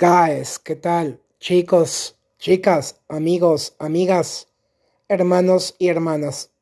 Guys, 0.00 0.60
¿qué 0.60 0.76
tal? 0.76 1.20
Chicos, 1.40 2.16
chicas, 2.38 3.00
amigos, 3.08 3.74
amigas, 3.80 4.46
hermanos 5.08 5.74
y 5.76 5.88
hermanas. 5.88 6.52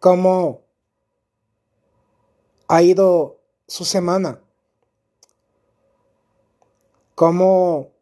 ¿Cómo 0.00 0.62
ha 2.66 2.82
ido 2.82 3.38
su 3.68 3.84
semana? 3.84 4.40
¿Cómo 7.14 7.92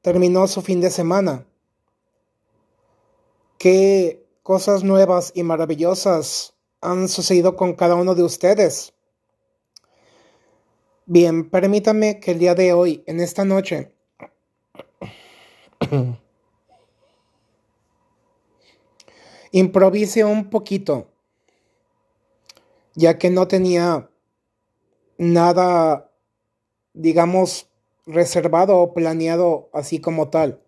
terminó 0.00 0.46
su 0.46 0.62
fin 0.62 0.80
de 0.80 0.90
semana? 0.90 1.46
¿Qué 3.58 4.26
cosas 4.42 4.82
nuevas 4.82 5.30
y 5.34 5.42
maravillosas 5.42 6.53
han 6.84 7.08
sucedido 7.08 7.56
con 7.56 7.74
cada 7.74 7.94
uno 7.94 8.14
de 8.14 8.22
ustedes? 8.22 8.92
Bien, 11.06 11.50
permítame 11.50 12.20
que 12.20 12.30
el 12.32 12.38
día 12.38 12.54
de 12.54 12.72
hoy, 12.72 13.02
en 13.06 13.20
esta 13.20 13.44
noche, 13.44 13.94
improvise 19.52 20.24
un 20.24 20.50
poquito, 20.50 21.10
ya 22.94 23.18
que 23.18 23.30
no 23.30 23.48
tenía 23.48 24.10
nada, 25.18 26.10
digamos, 26.92 27.68
reservado 28.06 28.78
o 28.78 28.92
planeado 28.92 29.70
así 29.72 30.00
como 30.00 30.28
tal. 30.28 30.60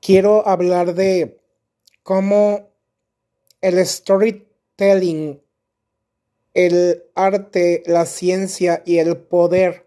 Quiero 0.00 0.46
hablar 0.48 0.94
de 0.94 1.40
cómo 2.02 2.69
el 3.60 3.84
storytelling 3.86 5.40
el 6.54 7.04
arte, 7.14 7.82
la 7.86 8.06
ciencia 8.06 8.82
y 8.84 8.98
el 8.98 9.16
poder 9.16 9.86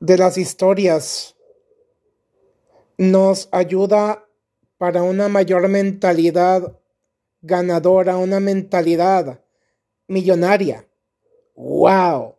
de 0.00 0.18
las 0.18 0.38
historias 0.38 1.36
nos 2.96 3.48
ayuda 3.52 4.26
para 4.78 5.02
una 5.02 5.28
mayor 5.28 5.68
mentalidad 5.68 6.78
ganadora, 7.40 8.16
una 8.16 8.40
mentalidad 8.40 9.40
millonaria. 10.08 10.86
¡Wow! 11.54 12.36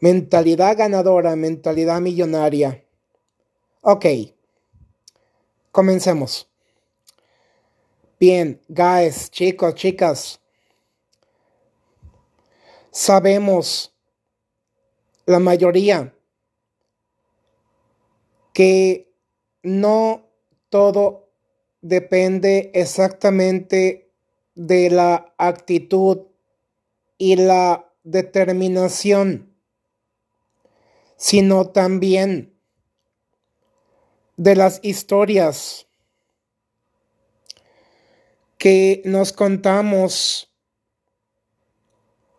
Mentalidad 0.00 0.78
ganadora, 0.78 1.36
mentalidad 1.36 2.00
millonaria. 2.00 2.84
Ok, 3.82 4.06
comencemos. 5.72 6.49
Bien, 8.20 8.60
guys, 8.68 9.30
chicos, 9.30 9.74
chicas, 9.76 10.42
sabemos, 12.90 13.96
la 15.24 15.38
mayoría, 15.38 16.14
que 18.52 19.10
no 19.62 20.28
todo 20.68 21.30
depende 21.80 22.70
exactamente 22.74 24.12
de 24.54 24.90
la 24.90 25.32
actitud 25.38 26.26
y 27.16 27.36
la 27.36 27.90
determinación, 28.02 29.56
sino 31.16 31.70
también 31.70 32.54
de 34.36 34.56
las 34.56 34.78
historias 34.82 35.86
que 38.60 39.00
nos 39.06 39.32
contamos 39.32 40.54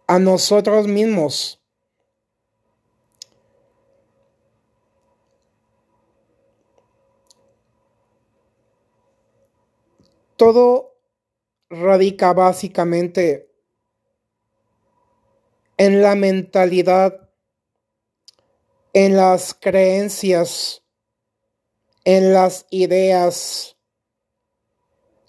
a 0.05 0.19
nosotros 0.19 0.87
mismos. 0.87 1.59
Todo 10.37 10.95
radica 11.71 12.33
básicamente 12.33 13.51
en 15.77 16.03
la 16.03 16.13
mentalidad, 16.13 17.31
en 18.93 19.17
las 19.17 19.55
creencias, 19.55 20.83
en 22.03 22.31
las 22.31 22.67
ideas, 22.69 23.70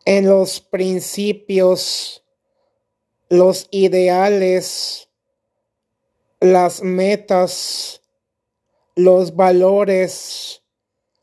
en 0.05 0.29
los 0.29 0.61
principios 0.61 2.23
los 3.29 3.67
ideales, 3.71 5.09
las 6.41 6.83
metas, 6.83 8.03
los 8.95 9.37
valores, 9.37 10.63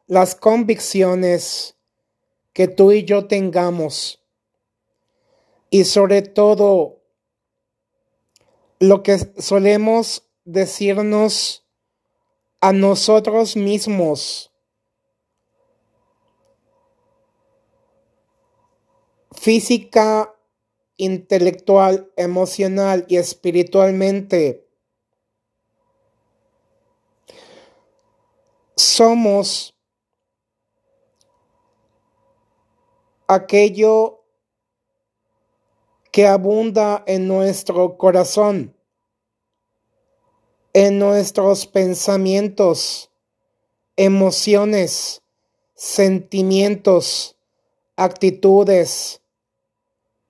las 0.08 0.34
convicciones 0.34 1.76
que 2.54 2.68
tú 2.68 2.92
y 2.92 3.04
yo 3.04 3.28
tengamos. 3.28 4.24
Y 5.70 5.84
sobre 5.84 6.24
todo, 6.24 7.00
lo 8.80 9.04
que 9.04 9.20
solemos 9.38 10.24
decirnos 10.46 11.64
a 12.60 12.74
nosotros 12.74 13.56
mismos. 13.56 14.49
Física 19.42 20.36
intelectual, 20.98 22.12
emocional 22.18 23.06
y 23.08 23.16
espiritualmente 23.16 24.68
somos 28.76 29.74
aquello 33.30 34.26
que 36.12 36.28
abunda 36.28 37.06
en 37.08 37.30
nuestro 37.30 37.98
corazón, 37.98 38.76
en 40.74 41.00
nuestros 41.00 41.66
pensamientos, 41.66 43.10
emociones, 43.96 45.22
sentimientos, 45.76 47.38
actitudes, 47.96 49.22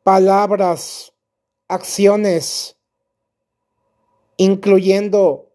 palabras, 0.10 1.14
acciones, 1.68 2.80
incluyendo 4.38 5.54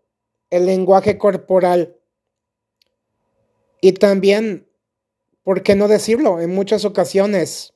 el 0.49 0.67
lenguaje 0.67 1.19
corporal. 1.19 1.99
Y 3.81 3.95
también, 3.95 4.71
¿por 5.43 5.65
qué 5.65 5.75
no 5.75 5.89
decirlo? 5.89 6.41
En 6.41 6.55
muchas 6.55 6.85
ocasiones, 6.85 7.75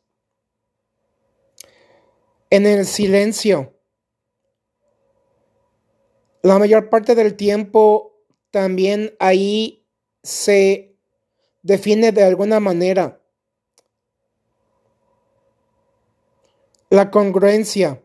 en 2.48 2.64
el 2.64 2.86
silencio. 2.86 3.74
La 6.42 6.60
mayor 6.60 6.90
parte 6.90 7.16
del 7.16 7.34
tiempo 7.34 8.22
también 8.52 9.16
ahí 9.18 9.84
se 10.22 10.96
define 11.62 12.12
de 12.12 12.22
alguna 12.22 12.60
manera 12.60 13.20
la 16.90 17.10
congruencia, 17.10 18.02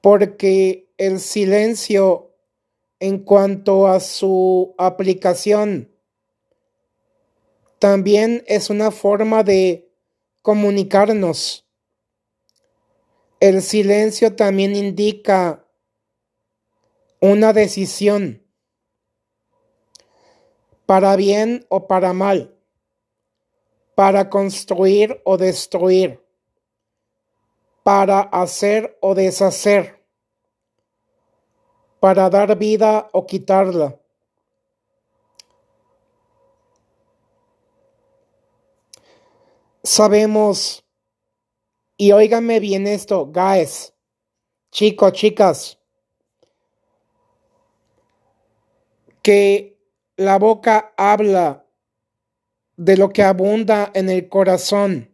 porque 0.00 0.88
el 0.98 1.18
silencio 1.18 2.32
en 3.00 3.18
cuanto 3.18 3.88
a 3.88 3.98
su 4.00 4.74
aplicación 4.78 5.90
también 7.80 8.44
es 8.46 8.70
una 8.70 8.90
forma 8.90 9.42
de 9.42 9.90
comunicarnos. 10.42 11.66
El 13.40 13.62
silencio 13.62 14.34
también 14.34 14.74
indica 14.74 15.64
una 17.20 17.52
decisión, 17.52 18.44
para 20.86 21.16
bien 21.16 21.66
o 21.68 21.88
para 21.88 22.12
mal, 22.12 22.56
para 23.94 24.30
construir 24.30 25.20
o 25.24 25.36
destruir 25.36 26.27
para 27.88 28.20
hacer 28.20 28.98
o 29.00 29.14
deshacer, 29.14 30.04
para 32.00 32.28
dar 32.28 32.54
vida 32.54 33.08
o 33.14 33.24
quitarla. 33.24 33.98
Sabemos, 39.82 40.84
y 41.96 42.12
óigame 42.12 42.60
bien 42.60 42.86
esto, 42.86 43.24
guys, 43.24 43.94
chicos, 44.70 45.12
chicas, 45.14 45.78
que 49.22 49.80
la 50.18 50.38
boca 50.38 50.92
habla 50.98 51.66
de 52.76 52.98
lo 52.98 53.08
que 53.08 53.22
abunda 53.22 53.90
en 53.94 54.10
el 54.10 54.28
corazón 54.28 55.07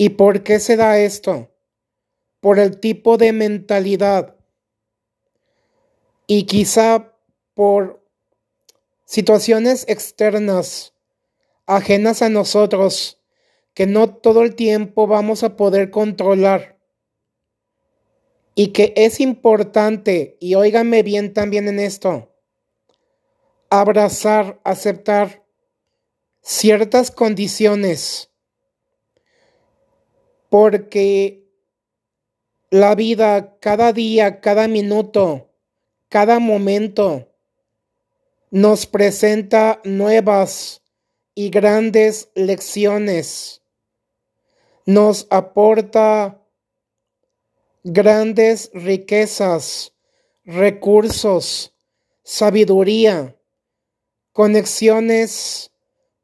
¿Y 0.00 0.08
por 0.08 0.42
qué 0.44 0.60
se 0.60 0.76
da 0.76 0.98
esto? 0.98 1.50
Por 2.40 2.58
el 2.58 2.80
tipo 2.80 3.18
de 3.18 3.34
mentalidad 3.34 4.34
y 6.26 6.44
quizá 6.44 7.12
por 7.52 8.02
situaciones 9.04 9.84
externas 9.88 10.94
ajenas 11.66 12.22
a 12.22 12.30
nosotros 12.30 13.20
que 13.74 13.86
no 13.86 14.14
todo 14.14 14.40
el 14.42 14.54
tiempo 14.54 15.06
vamos 15.06 15.42
a 15.42 15.54
poder 15.56 15.90
controlar 15.90 16.78
y 18.54 18.68
que 18.68 18.94
es 18.96 19.20
importante, 19.20 20.38
y 20.40 20.54
óigame 20.54 21.02
bien 21.02 21.34
también 21.34 21.68
en 21.68 21.78
esto, 21.78 22.34
abrazar, 23.68 24.62
aceptar 24.64 25.44
ciertas 26.40 27.10
condiciones, 27.10 28.29
porque 30.50 31.48
la 32.70 32.94
vida, 32.94 33.56
cada 33.60 33.94
día, 33.94 34.40
cada 34.40 34.68
minuto, 34.68 35.48
cada 36.10 36.38
momento, 36.38 37.28
nos 38.50 38.84
presenta 38.84 39.80
nuevas 39.84 40.82
y 41.34 41.50
grandes 41.50 42.30
lecciones, 42.34 43.62
nos 44.84 45.26
aporta 45.30 46.42
grandes 47.84 48.70
riquezas, 48.74 49.94
recursos, 50.44 51.72
sabiduría, 52.24 53.36
conexiones 54.32 55.70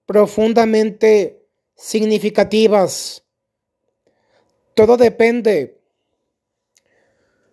profundamente 0.04 1.46
significativas. 1.76 3.25
Todo 4.76 4.98
depende 4.98 5.80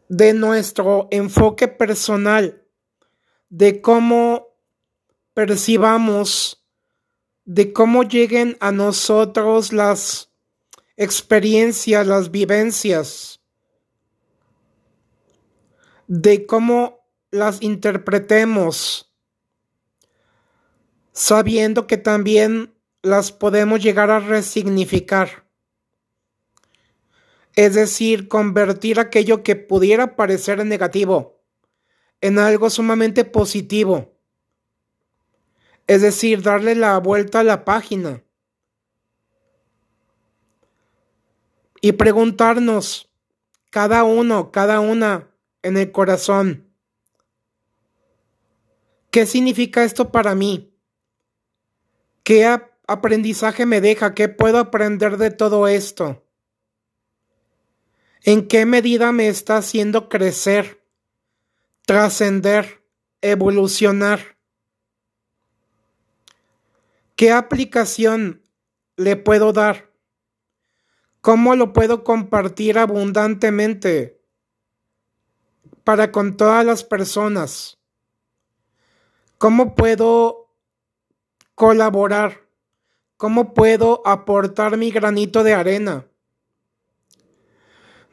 de 0.09 0.33
nuestro 0.33 1.07
enfoque 1.09 1.69
personal, 1.69 2.67
de 3.47 3.79
cómo 3.79 4.49
percibamos, 5.33 6.67
de 7.45 7.71
cómo 7.71 8.03
lleguen 8.03 8.57
a 8.59 8.73
nosotros 8.73 9.71
las 9.71 10.33
experiencias, 10.97 12.05
las 12.05 12.29
vivencias, 12.29 13.39
de 16.07 16.45
cómo 16.45 17.07
las 17.31 17.61
interpretemos 17.61 19.09
sabiendo 21.13 21.87
que 21.87 21.95
también 21.95 22.73
las 23.01 23.31
podemos 23.31 23.81
llegar 23.81 24.11
a 24.11 24.19
resignificar. 24.19 25.42
Es 27.55 27.75
decir, 27.75 28.27
convertir 28.27 28.99
aquello 28.99 29.43
que 29.43 29.55
pudiera 29.55 30.15
parecer 30.15 30.65
negativo 30.65 31.39
en 32.21 32.39
algo 32.39 32.69
sumamente 32.69 33.25
positivo. 33.25 34.13
Es 35.87 36.01
decir, 36.01 36.41
darle 36.41 36.73
la 36.73 36.97
vuelta 36.97 37.41
a 37.41 37.43
la 37.43 37.65
página. 37.65 38.23
Y 41.81 41.91
preguntarnos, 41.91 43.11
cada 43.69 44.05
uno, 44.05 44.51
cada 44.51 44.79
una, 44.79 45.29
en 45.63 45.75
el 45.75 45.91
corazón, 45.91 46.69
¿qué 49.11 49.25
significa 49.25 49.83
esto 49.83 50.11
para 50.11 50.33
mí? 50.33 50.73
¿Qué 52.23 52.47
aprendizaje 52.87 53.65
me 53.65 53.81
deja? 53.81 54.13
¿Qué 54.13 54.29
puedo 54.29 54.59
aprender 54.59 55.17
de 55.17 55.29
todo 55.29 55.67
esto? 55.67 56.22
¿En 58.25 58.47
qué 58.47 58.65
medida 58.65 59.11
me 59.11 59.27
está 59.27 59.57
haciendo 59.57 60.07
crecer, 60.07 60.81
trascender, 61.85 62.81
evolucionar? 63.19 64.37
¿Qué 67.17 67.33
aplicación 67.33 68.41
le 68.95 69.17
puedo 69.17 69.51
dar? 69.51 69.91
¿Cómo 71.19 71.57
lo 71.57 71.73
puedo 71.73 72.05
compartir 72.05 72.77
abundantemente 72.77 74.21
para 75.83 76.13
con 76.13 76.37
todas 76.37 76.65
las 76.65 76.85
personas? 76.85 77.77
¿Cómo 79.37 79.75
puedo 79.75 80.49
colaborar? 81.55 82.47
¿Cómo 83.17 83.53
puedo 83.53 84.01
aportar 84.05 84.77
mi 84.77 84.91
granito 84.91 85.43
de 85.43 85.53
arena? 85.55 86.07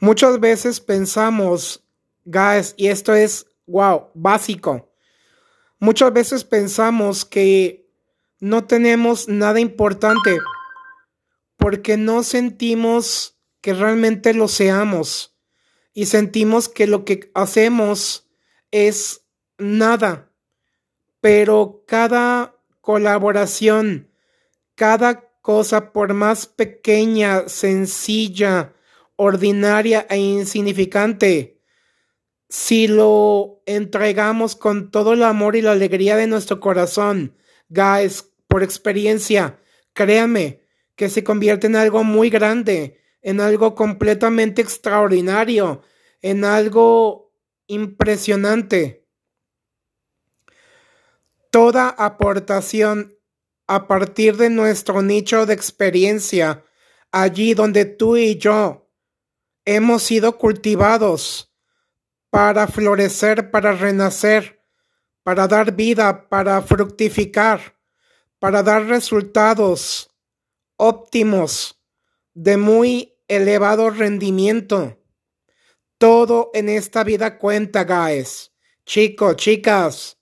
Muchas 0.01 0.41
veces 0.41 0.81
pensamos, 0.81 1.85
guys, 2.25 2.75
y 2.77 2.89
esto 2.89 3.15
es, 3.15 3.47
wow, 3.67 4.09
básico. 4.15 4.91
Muchas 5.79 6.13
veces 6.13 6.45
pensamos 6.45 7.25
que 7.25 7.91
no 8.41 8.65
tenemos 8.65 9.29
nada 9.29 9.61
importante 9.61 10.39
porque 11.57 11.99
no 11.99 12.23
sentimos 12.23 13.39
que 13.61 13.75
realmente 13.75 14.33
lo 14.33 14.49
seamos 14.49 15.37
y 15.93 16.07
sentimos 16.07 16.69
que 16.69 16.87
lo 16.87 17.05
que 17.05 17.31
hacemos 17.35 18.27
es 18.71 19.27
nada. 19.59 20.33
Pero 21.21 21.85
cada 21.87 22.57
colaboración. 22.81 24.09
Cada 24.75 25.31
cosa, 25.43 25.93
por 25.93 26.15
más 26.15 26.47
pequeña, 26.47 27.49
sencilla, 27.49 28.73
ordinaria 29.23 30.07
e 30.09 30.17
insignificante, 30.17 31.61
si 32.49 32.89
lo 32.89 33.63
entregamos 33.67 34.57
con 34.57 34.91
todo 34.91 35.13
el 35.13 35.23
amor 35.25 35.57
y 35.57 35.61
la 35.61 35.73
alegría 35.73 36.17
de 36.17 36.27
nuestro 36.27 36.59
corazón, 36.59 37.37
guys, 37.69 38.33
por 38.49 38.63
experiencia, 38.63 39.61
créame 39.93 40.63
que 40.97 41.11
se 41.11 41.23
convierte 41.23 41.67
en 41.67 41.77
algo 41.77 42.03
muy 42.03 42.31
grande, 42.31 42.99
en 43.21 43.43
algo 43.43 43.75
completamente 43.75 44.63
extraordinario, 44.63 45.83
en 46.23 46.47
algo 46.47 47.31
impresionante. 47.67 49.07
Toda 51.51 51.91
aportación 51.91 53.19
a 53.67 53.87
partir 53.87 54.39
de 54.39 54.49
nuestro 54.49 55.03
nicho 55.03 55.45
de 55.45 55.53
experiencia, 55.53 56.65
allí 57.13 57.53
donde 57.53 57.85
tú 57.85 58.17
y 58.17 58.39
yo 58.39 58.87
hemos 59.77 60.03
sido 60.03 60.37
cultivados 60.39 61.53
para 62.31 62.67
florecer, 62.67 63.51
para 63.51 63.73
renacer, 63.73 64.63
para 65.23 65.47
dar 65.47 65.73
vida, 65.73 66.29
para 66.29 66.61
fructificar, 66.63 67.77
para 68.39 68.63
dar 68.63 68.87
resultados 68.87 70.11
óptimos 70.77 71.81
de 72.35 72.57
muy 72.57 73.15
elevado 73.29 73.91
rendimiento. 73.91 74.99
Todo 75.99 76.51
en 76.55 76.69
esta 76.69 77.05
vida 77.05 77.39
cuenta, 77.39 77.85
guys. 77.85 78.53
Chicos, 78.85 79.37
chicas, 79.37 80.21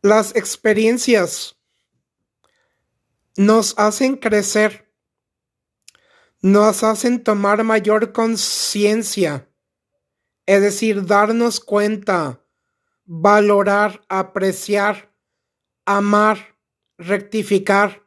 Las 0.00 0.36
experiencias 0.36 1.56
nos 3.36 3.74
hacen 3.76 4.16
crecer, 4.16 4.87
nos 6.40 6.84
hacen 6.84 7.22
tomar 7.22 7.64
mayor 7.64 8.12
conciencia, 8.12 9.48
es 10.46 10.62
decir, 10.62 11.04
darnos 11.04 11.60
cuenta, 11.60 12.40
valorar, 13.04 14.02
apreciar, 14.08 15.12
amar, 15.84 16.56
rectificar, 16.96 18.02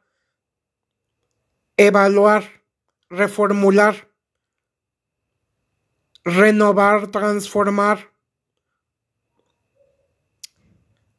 evaluar, 1.78 2.64
reformular, 3.10 4.10
renovar, 6.24 7.08
transformar, 7.08 8.12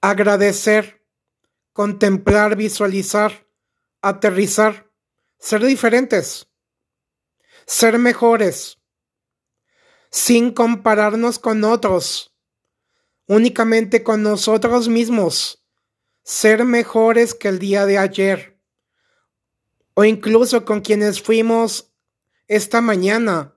agradecer, 0.00 1.04
contemplar, 1.72 2.56
visualizar, 2.56 3.46
aterrizar, 4.00 4.90
ser 5.38 5.64
diferentes, 5.64 6.51
ser 7.72 7.98
mejores, 7.98 8.78
sin 10.10 10.52
compararnos 10.52 11.38
con 11.38 11.64
otros, 11.64 12.36
únicamente 13.26 14.02
con 14.02 14.22
nosotros 14.22 14.88
mismos, 14.88 15.64
ser 16.22 16.66
mejores 16.66 17.34
que 17.34 17.48
el 17.48 17.58
día 17.58 17.86
de 17.86 17.96
ayer, 17.96 18.60
o 19.94 20.04
incluso 20.04 20.66
con 20.66 20.82
quienes 20.82 21.22
fuimos 21.22 21.94
esta 22.46 22.82
mañana 22.82 23.56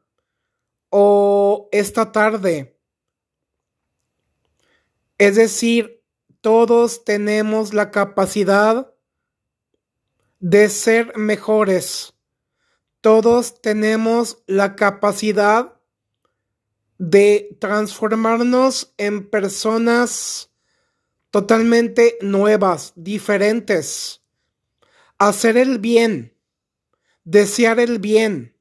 o 0.89 1.67
esta 1.73 2.13
tarde. 2.13 2.79
Es 5.17 5.35
decir, 5.35 6.01
todos 6.39 7.03
tenemos 7.03 7.73
la 7.73 7.91
capacidad 7.91 8.95
de 10.39 10.69
ser 10.69 11.17
mejores. 11.17 12.14
Todos 13.05 13.61
tenemos 13.61 14.39
la 14.47 14.75
capacidad 14.75 15.79
de 16.97 17.55
transformarnos 17.61 18.95
en 18.97 19.29
personas 19.29 20.49
totalmente 21.29 22.17
nuevas, 22.21 22.93
diferentes, 22.95 24.23
hacer 25.19 25.55
el 25.55 25.77
bien, 25.77 26.35
desear 27.23 27.79
el 27.79 27.99
bien, 27.99 28.57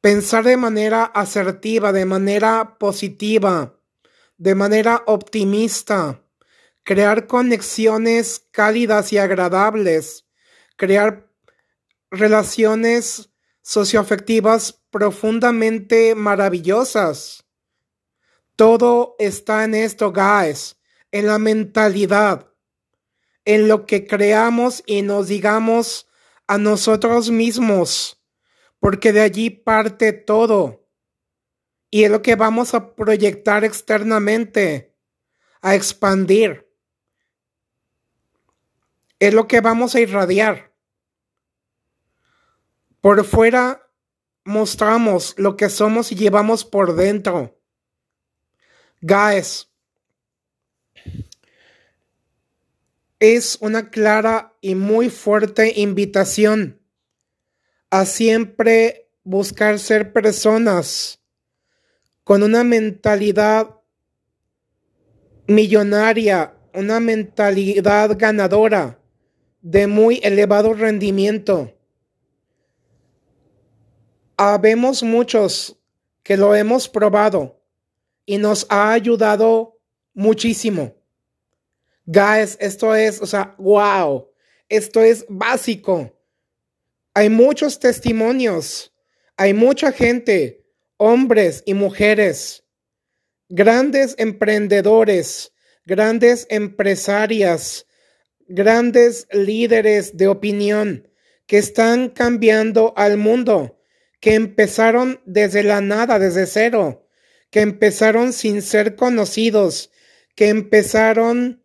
pensar 0.00 0.42
de 0.42 0.56
manera 0.56 1.04
asertiva, 1.04 1.92
de 1.92 2.06
manera 2.06 2.78
positiva, 2.80 3.78
de 4.38 4.56
manera 4.56 5.04
optimista, 5.06 6.20
crear 6.82 7.28
conexiones 7.28 8.44
cálidas 8.50 9.12
y 9.12 9.18
agradables, 9.18 10.26
crear 10.74 11.29
relaciones 12.10 13.30
socioafectivas 13.62 14.80
profundamente 14.90 16.14
maravillosas. 16.14 17.44
Todo 18.56 19.16
está 19.18 19.64
en 19.64 19.74
esto, 19.74 20.12
guys, 20.12 20.76
en 21.12 21.26
la 21.26 21.38
mentalidad, 21.38 22.52
en 23.44 23.68
lo 23.68 23.86
que 23.86 24.06
creamos 24.06 24.82
y 24.86 25.02
nos 25.02 25.28
digamos 25.28 26.08
a 26.46 26.58
nosotros 26.58 27.30
mismos, 27.30 28.20
porque 28.80 29.12
de 29.12 29.20
allí 29.20 29.50
parte 29.50 30.12
todo. 30.12 30.88
Y 31.90 32.04
es 32.04 32.10
lo 32.10 32.22
que 32.22 32.36
vamos 32.36 32.74
a 32.74 32.94
proyectar 32.94 33.64
externamente, 33.64 34.96
a 35.60 35.74
expandir. 35.74 36.68
Es 39.18 39.34
lo 39.34 39.48
que 39.48 39.60
vamos 39.60 39.94
a 39.94 40.00
irradiar. 40.00 40.69
Por 43.00 43.24
fuera 43.24 43.90
mostramos 44.44 45.34
lo 45.38 45.56
que 45.56 45.70
somos 45.70 46.12
y 46.12 46.16
llevamos 46.16 46.64
por 46.64 46.96
dentro. 46.96 47.58
Guys, 49.00 49.70
es 53.18 53.56
una 53.60 53.90
clara 53.90 54.54
y 54.60 54.74
muy 54.74 55.08
fuerte 55.08 55.80
invitación 55.80 56.80
a 57.88 58.04
siempre 58.04 59.10
buscar 59.24 59.78
ser 59.78 60.12
personas 60.12 61.22
con 62.24 62.42
una 62.42 62.64
mentalidad 62.64 63.80
millonaria, 65.46 66.54
una 66.74 67.00
mentalidad 67.00 68.16
ganadora 68.18 69.00
de 69.62 69.86
muy 69.86 70.20
elevado 70.22 70.74
rendimiento 70.74 71.79
Habemos 74.42 75.02
muchos 75.02 75.78
que 76.22 76.34
lo 76.34 76.54
hemos 76.54 76.88
probado 76.88 77.60
y 78.24 78.38
nos 78.38 78.64
ha 78.70 78.90
ayudado 78.90 79.78
muchísimo. 80.14 80.96
Guys, 82.06 82.56
esto 82.58 82.94
es, 82.94 83.20
o 83.20 83.26
sea, 83.26 83.54
wow, 83.58 84.30
esto 84.70 85.02
es 85.02 85.26
básico. 85.28 86.18
Hay 87.12 87.28
muchos 87.28 87.78
testimonios, 87.78 88.94
hay 89.36 89.52
mucha 89.52 89.92
gente, 89.92 90.64
hombres 90.96 91.62
y 91.66 91.74
mujeres, 91.74 92.64
grandes 93.50 94.14
emprendedores, 94.16 95.52
grandes 95.84 96.46
empresarias, 96.48 97.86
grandes 98.48 99.28
líderes 99.32 100.16
de 100.16 100.28
opinión 100.28 101.06
que 101.44 101.58
están 101.58 102.08
cambiando 102.08 102.94
al 102.96 103.18
mundo 103.18 103.76
que 104.20 104.34
empezaron 104.34 105.20
desde 105.24 105.62
la 105.62 105.80
nada, 105.80 106.18
desde 106.18 106.46
cero, 106.46 107.08
que 107.50 107.60
empezaron 107.60 108.32
sin 108.32 108.62
ser 108.62 108.94
conocidos, 108.94 109.90
que 110.36 110.48
empezaron 110.48 111.64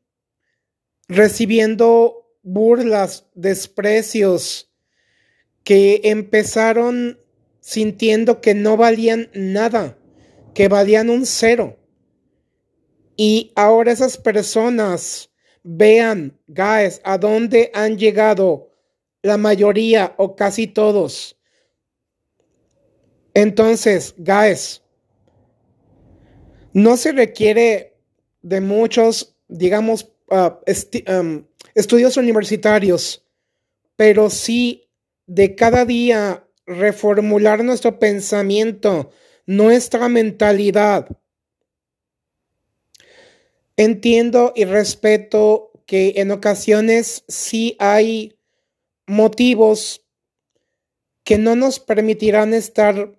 recibiendo 1.07 2.31
burlas, 2.41 3.27
desprecios, 3.35 4.71
que 5.63 6.01
empezaron 6.05 7.19
sintiendo 7.59 8.41
que 8.41 8.53
no 8.53 8.77
valían 8.77 9.29
nada, 9.33 9.97
que 10.53 10.67
valían 10.67 11.09
un 11.09 11.25
cero. 11.25 11.77
Y 13.17 13.51
ahora 13.55 13.91
esas 13.91 14.17
personas 14.17 15.31
vean, 15.63 16.39
guys, 16.47 17.01
a 17.03 17.17
dónde 17.17 17.71
han 17.73 17.97
llegado 17.97 18.71
la 19.21 19.37
mayoría 19.37 20.13
o 20.17 20.35
casi 20.35 20.67
todos 20.67 21.34
entonces, 23.35 24.15
guys, 24.17 24.81
no 26.71 26.95
se 26.95 27.11
requiere 27.11 27.97
de 28.41 28.61
muchos, 28.61 29.35
digamos, 29.49 30.09
ah, 30.31 30.59
estudios 31.75 32.15
universitarios, 32.15 33.25
pero 33.97 34.29
sí 34.29 34.87
de 35.27 35.53
cada 35.55 35.83
día 35.83 36.47
reformular 36.65 37.63
nuestro 37.63 37.99
pensamiento, 37.99 39.11
nuestra 39.45 40.07
mentalidad. 40.07 41.07
Entiendo 43.75 44.53
y 44.55 44.63
respeto 44.63 45.71
que 45.85 46.13
en 46.17 46.31
ocasiones 46.31 47.25
sí 47.27 47.75
hay 47.79 48.37
motivos 49.07 50.05
que 51.25 51.37
no 51.37 51.57
nos 51.57 51.81
permitirán 51.81 52.53
estar 52.53 53.13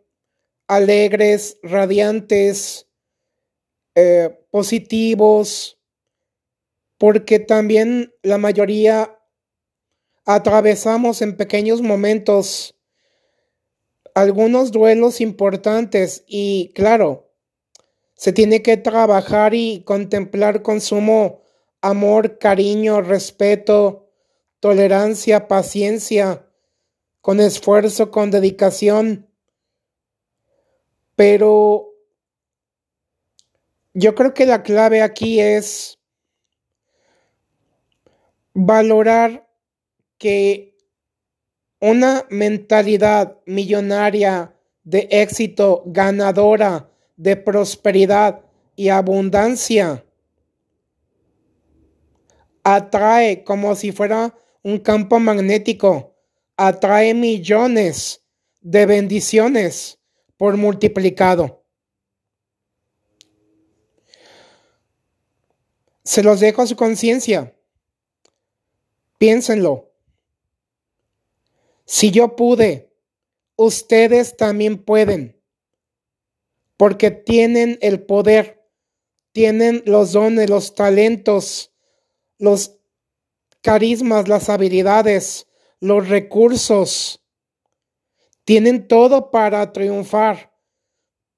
alegres, 0.68 1.58
radiantes, 1.62 2.88
eh, 3.94 4.38
positivos, 4.50 5.78
porque 6.98 7.38
también 7.38 8.12
la 8.22 8.38
mayoría 8.38 9.18
atravesamos 10.24 11.22
en 11.22 11.36
pequeños 11.36 11.82
momentos 11.82 12.76
algunos 14.14 14.72
duelos 14.72 15.20
importantes 15.20 16.24
y 16.26 16.72
claro, 16.74 17.30
se 18.14 18.32
tiene 18.32 18.62
que 18.62 18.78
trabajar 18.78 19.54
y 19.54 19.82
contemplar 19.84 20.62
con 20.62 20.80
sumo 20.80 21.42
amor, 21.82 22.38
cariño, 22.38 23.02
respeto, 23.02 24.08
tolerancia, 24.60 25.48
paciencia, 25.48 26.48
con 27.20 27.40
esfuerzo, 27.40 28.10
con 28.10 28.30
dedicación, 28.30 29.28
pero 31.16 31.94
yo 33.94 34.14
creo 34.14 34.34
que 34.34 34.44
la 34.44 34.62
clave 34.62 35.00
aquí 35.00 35.40
es 35.40 35.98
valorar 38.52 39.48
que 40.18 40.76
una 41.80 42.26
mentalidad 42.30 43.38
millonaria 43.46 44.54
de 44.84 45.08
éxito, 45.10 45.82
ganadora, 45.86 46.90
de 47.16 47.36
prosperidad 47.36 48.42
y 48.76 48.90
abundancia, 48.90 50.04
atrae 52.62 53.44
como 53.44 53.74
si 53.74 53.92
fuera 53.92 54.34
un 54.62 54.78
campo 54.78 55.18
magnético, 55.18 56.14
atrae 56.56 57.14
millones 57.14 58.22
de 58.60 58.86
bendiciones 58.86 59.95
por 60.36 60.56
multiplicado. 60.56 61.64
Se 66.04 66.22
los 66.22 66.40
dejo 66.40 66.62
a 66.62 66.66
su 66.66 66.76
conciencia. 66.76 67.54
Piénsenlo. 69.18 69.90
Si 71.84 72.10
yo 72.10 72.36
pude, 72.36 72.92
ustedes 73.56 74.36
también 74.36 74.82
pueden. 74.82 75.40
Porque 76.76 77.10
tienen 77.10 77.78
el 77.80 78.02
poder, 78.04 78.68
tienen 79.32 79.82
los 79.86 80.12
dones, 80.12 80.50
los 80.50 80.74
talentos, 80.74 81.72
los 82.38 82.76
carismas, 83.62 84.28
las 84.28 84.48
habilidades, 84.48 85.46
los 85.80 86.08
recursos 86.08 87.25
tienen 88.46 88.86
todo 88.86 89.32
para 89.32 89.72
triunfar, 89.72 90.54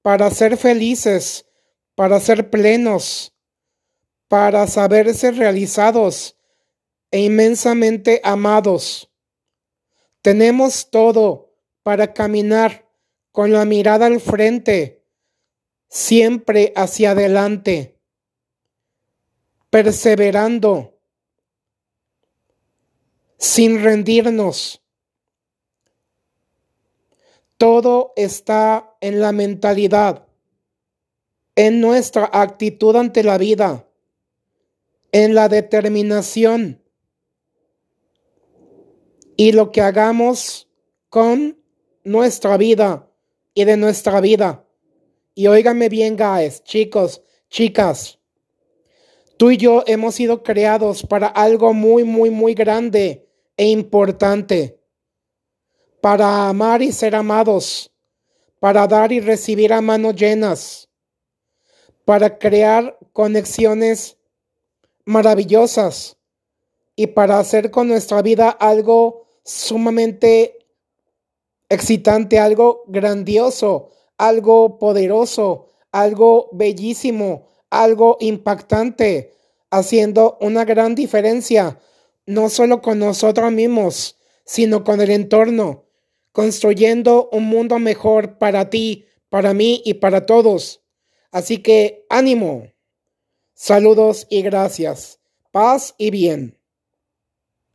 para 0.03 0.31
ser 0.31 0.59
felices, 0.59 1.47
para 1.95 2.21
ser 2.21 2.51
plenos, 2.51 3.35
para 4.29 4.67
saberse 4.67 5.31
realizados 5.31 6.37
e 7.11 7.21
inmensamente 7.21 8.21
amados. 8.23 9.11
Tenemos 10.21 10.91
todo 10.91 11.55
para 11.83 12.13
caminar 12.13 12.87
con 13.33 13.53
la 13.53 13.65
mirada 13.65 14.05
al 14.05 14.21
frente, 14.21 15.03
siempre 15.89 16.75
hacia 16.77 17.13
adelante, 17.13 17.99
perseverando, 19.71 21.01
sin 23.39 23.83
rendirnos. 23.83 24.83
Todo 27.59 28.13
está 28.17 28.97
en 29.01 29.21
la 29.21 29.33
mentalidad, 29.33 30.27
en 31.57 31.81
nuestra 31.81 32.31
actitud 32.33 32.95
ante 32.97 33.25
la 33.25 33.37
vida, 33.37 33.87
en 35.11 35.35
la 35.35 35.49
determinación 35.49 36.81
y 39.37 39.53
lo 39.53 39.73
que 39.73 39.81
hagamos 39.81 40.69
con 41.09 41.59
nuestra 42.05 42.57
vida 42.57 43.11
y 43.55 43.65
de 43.65 43.77
nuestra 43.77 44.21
vida. 44.21 44.65
Y 45.35 45.49
óigame 45.49 45.89
bien, 45.89 46.17
guys, 46.17 46.63
chicos, 46.63 47.23
chicas. 47.51 48.19
Tú 49.37 49.51
y 49.51 49.57
yo 49.57 49.83
hemos 49.87 50.17
sido 50.17 50.43
creados 50.45 51.05
para 51.05 51.27
algo 51.27 51.73
muy, 51.75 52.05
muy, 52.05 52.31
muy 52.31 52.55
grande 52.55 53.29
e 53.57 53.69
importante. 53.69 54.78
Para 56.01 56.49
amar 56.49 56.83
y 56.83 56.93
ser 56.93 57.15
amados. 57.15 57.91
Para 58.61 58.87
dar 58.87 59.13
y 59.13 59.21
recibir 59.21 59.73
a 59.73 59.81
manos 59.81 60.15
llenas. 60.15 60.89
Para 62.05 62.39
crear 62.39 62.99
conexiones 63.13 64.17
maravillosas. 65.05 66.17
Y 66.97 67.09
para 67.09 67.39
hacer 67.39 67.71
con 67.71 67.89
nuestra 67.89 68.23
vida 68.23 68.51
algo 68.51 69.27
sumamente 69.45 70.59
excitante, 71.69 72.39
algo 72.39 72.85
grandioso, 72.87 73.91
algo 74.17 74.79
poderoso, 74.79 75.69
algo 75.93 76.49
bellísimo, 76.53 77.47
algo 77.71 78.17
impactante, 78.21 79.35
haciendo 79.71 80.39
una 80.41 80.65
gran 80.65 80.95
diferencia, 80.95 81.79
no 82.27 82.49
solo 82.49 82.83
con 82.83 82.99
nosotros 82.99 83.53
mismos, 83.53 84.17
sino 84.45 84.85
con 84.85 85.01
el 85.01 85.11
entorno, 85.11 85.85
construyendo 86.33 87.29
un 87.33 87.45
mundo 87.45 87.79
mejor 87.79 88.39
para 88.39 88.71
ti, 88.71 89.07
para 89.29 89.55
mí 89.55 89.83
y 89.85 89.95
para 89.95 90.27
todos. 90.27 90.83
Así 91.31 91.59
que 91.59 92.07
ánimo. 92.09 92.73
Saludos 93.55 94.27
y 94.31 94.43
gracias. 94.43 95.21
Paz 95.51 95.95
y 95.99 96.11
bien. 96.11 96.58